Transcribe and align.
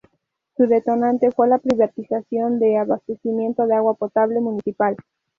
Su 0.57 0.65
detonante 0.65 1.29
fue 1.29 1.47
la 1.47 1.59
privatización 1.59 2.57
del 2.57 2.77
abastecimiento 2.77 3.67
de 3.67 3.75
agua 3.75 3.93
potable 3.93 4.39
municipal. 4.41 4.97